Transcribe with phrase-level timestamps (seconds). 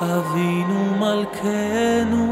[0.00, 2.22] אבינו מלכנו,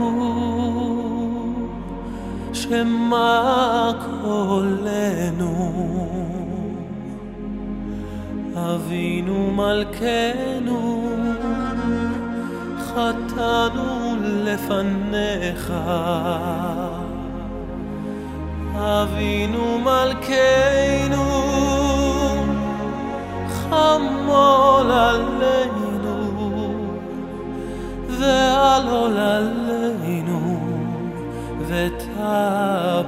[2.52, 3.90] שמע
[4.22, 5.80] קולנו.
[8.56, 11.08] אבינו מלכנו,
[12.78, 15.72] חטאנו לפניך.
[18.74, 21.26] אבינו מלכנו,
[23.48, 25.59] חמול עלינו.
[31.70, 33.06] ve ta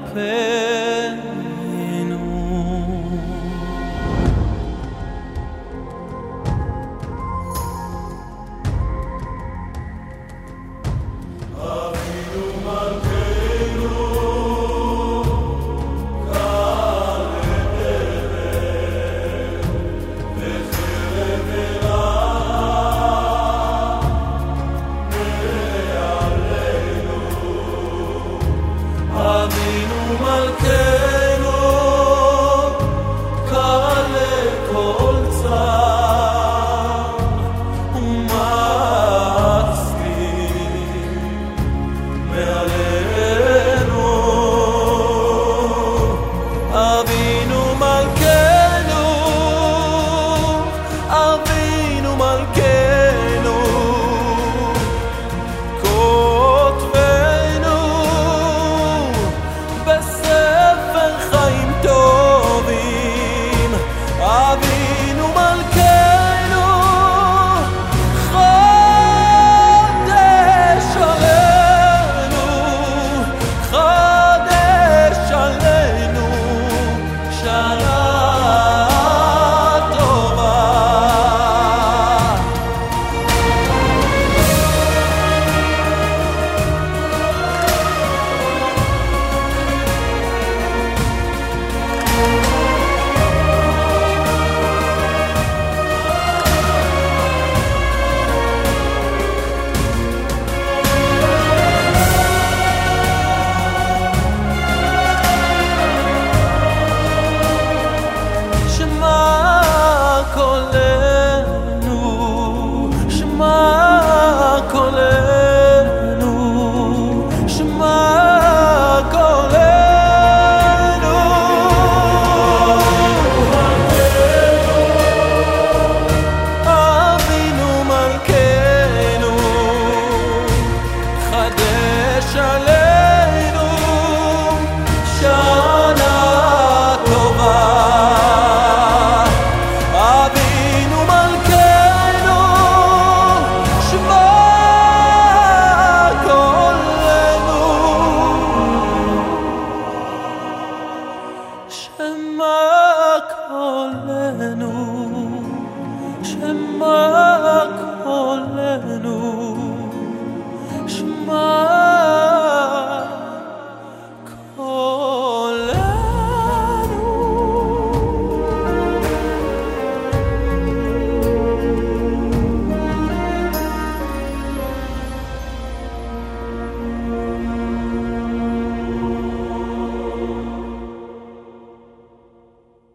[156.82, 157.11] remember